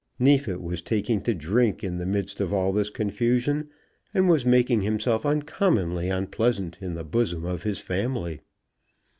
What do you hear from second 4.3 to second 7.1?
making himself uncommonly unpleasant in the